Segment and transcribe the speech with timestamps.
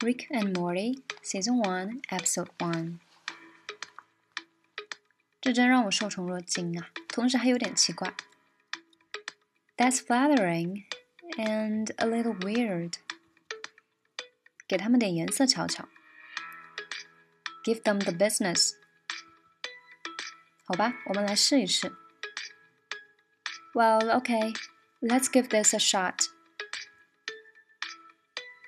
[0.00, 2.98] Rick and Morty Season One Episode One。
[5.40, 8.14] 这真让我受宠若惊啊，同时还有点奇怪。
[9.76, 10.84] That's flattering
[11.36, 12.94] and a little weird。
[14.66, 15.88] 给他们点颜色瞧瞧。
[17.64, 18.72] Give them the business。
[20.64, 21.92] 好吧，我们来试一试。
[23.74, 24.54] Well, okay,
[25.00, 26.26] let's give this a shot.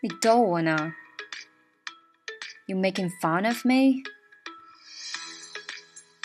[0.02, 0.94] 你逗我呢
[2.66, 4.02] ？You making fun of me？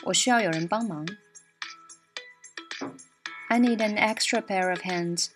[0.04, 1.06] 我需要有人帮忙。
[3.50, 5.28] I need an extra pair of hands。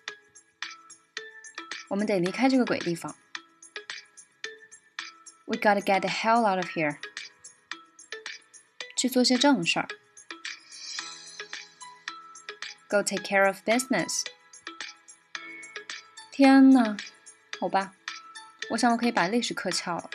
[1.89, 3.15] 我们得离开这个鬼地方。
[5.45, 6.97] We gotta get the hell out of here。
[8.97, 9.87] 去做些正事儿。
[12.89, 14.23] Go take care of business。
[16.31, 16.97] 天呐，
[17.59, 17.93] 好吧，
[18.71, 20.09] 我想我可以把历史课翘了。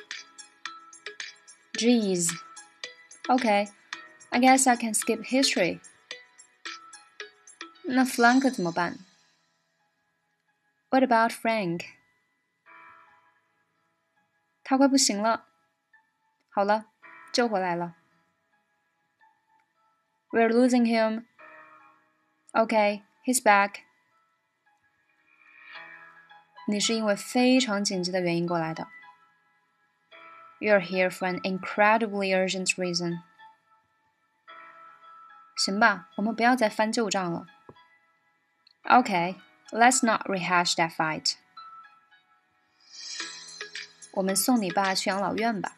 [1.74, 3.68] Jeez。Okay,
[4.30, 5.80] I guess I can skip history.
[7.84, 8.98] 那 Frank 怎么办？
[10.90, 11.84] What about Frank？
[14.62, 15.46] 他快不行了。
[16.50, 16.86] 好了，
[17.32, 17.96] 救回来了。
[20.30, 21.24] We're losing him.
[22.52, 23.80] Okay, he's back.
[26.68, 28.86] 你是因为非常紧急的原因过来的。
[30.64, 33.22] You're here for an incredibly urgent reason.
[35.56, 37.46] 行吧，我们不要再翻旧账了。
[38.84, 39.36] Okay,
[39.70, 41.34] let's not rehash that fight.
[44.12, 45.76] 我们送你爸去养老院吧。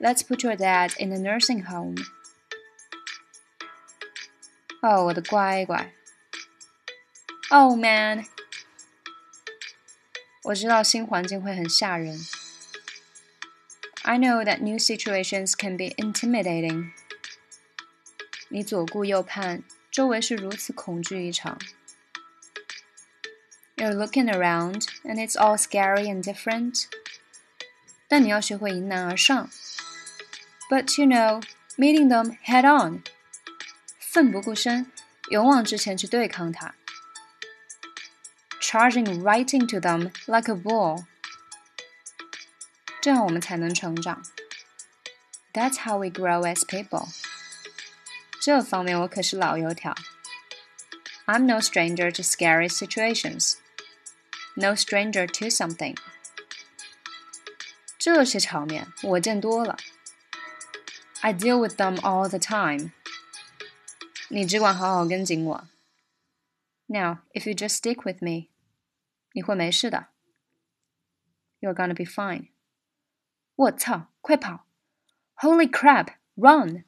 [0.00, 1.96] Let's put your dad in a nursing home.
[4.80, 5.92] 哦，我的乖乖。
[7.50, 8.26] Oh man，
[10.44, 12.18] 我知道新环境会很吓人。
[14.02, 16.92] I know that new situations can be intimidating。
[18.48, 21.58] 你左顾右盼，周围是如此恐惧一场。
[23.76, 26.86] You're looking around, and it's all scary and different.
[28.08, 29.50] 但你要学会迎难而上。
[30.70, 31.42] But you know,
[31.76, 33.02] meeting them head on.
[34.00, 34.90] 奋不顾身，
[35.30, 36.74] 勇往直前去对抗它
[38.72, 41.04] ，charging right into them like a bull，
[43.00, 44.22] 这样我们才能成长。
[45.52, 47.08] That's how we grow as people。
[48.40, 49.94] 这方面我可是老油条。
[51.26, 53.56] I'm no stranger to scary situations.
[54.54, 55.96] No stranger to something.
[57.98, 59.76] 这些场面我见多了。
[61.20, 62.92] I deal with them all the time.
[64.28, 65.68] 你只管好好跟紧我。
[66.86, 68.48] Now, if you just stick with me，
[69.33, 70.07] 你会没事的。
[71.59, 72.49] You're gonna be fine。
[73.55, 74.65] 我操，快跑
[75.35, 76.15] ！Holy crap!
[76.35, 76.85] Run!